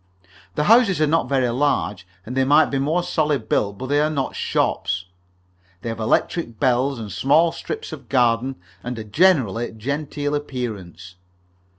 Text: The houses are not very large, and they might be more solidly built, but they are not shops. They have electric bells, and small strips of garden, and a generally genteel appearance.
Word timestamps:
The 0.55 0.63
houses 0.63 0.99
are 0.99 1.05
not 1.05 1.29
very 1.29 1.47
large, 1.49 2.07
and 2.25 2.35
they 2.35 2.43
might 2.43 2.71
be 2.71 2.79
more 2.79 3.03
solidly 3.03 3.37
built, 3.45 3.77
but 3.77 3.85
they 3.85 4.01
are 4.01 4.09
not 4.09 4.35
shops. 4.35 5.05
They 5.83 5.89
have 5.89 5.99
electric 5.99 6.59
bells, 6.59 6.97
and 6.99 7.11
small 7.11 7.51
strips 7.51 7.91
of 7.93 8.09
garden, 8.09 8.55
and 8.83 8.97
a 8.97 9.03
generally 9.03 9.71
genteel 9.71 10.33
appearance. 10.33 11.17